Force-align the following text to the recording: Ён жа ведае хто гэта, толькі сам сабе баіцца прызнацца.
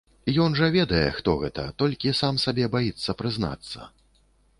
Ён 0.43 0.55
жа 0.59 0.69
ведае 0.75 1.03
хто 1.17 1.35
гэта, 1.41 1.65
толькі 1.81 2.13
сам 2.21 2.39
сабе 2.45 2.65
баіцца 2.77 3.15
прызнацца. 3.21 3.87